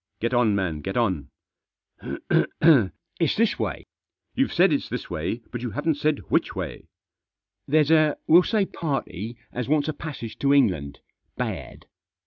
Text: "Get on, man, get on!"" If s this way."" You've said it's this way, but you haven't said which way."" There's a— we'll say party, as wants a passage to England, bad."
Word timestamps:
"Get 0.19 0.33
on, 0.33 0.55
man, 0.55 0.79
get 0.81 0.97
on!"" 0.97 1.29
If 2.59 2.89
s 3.19 3.35
this 3.35 3.59
way."" 3.59 3.85
You've 4.33 4.51
said 4.51 4.73
it's 4.73 4.89
this 4.89 5.11
way, 5.11 5.43
but 5.51 5.61
you 5.61 5.69
haven't 5.69 5.93
said 5.93 6.17
which 6.31 6.55
way."" 6.55 6.87
There's 7.67 7.91
a— 7.91 8.17
we'll 8.27 8.41
say 8.41 8.65
party, 8.65 9.37
as 9.53 9.69
wants 9.69 9.89
a 9.89 9.93
passage 9.93 10.39
to 10.39 10.55
England, 10.55 11.01
bad." 11.37 11.85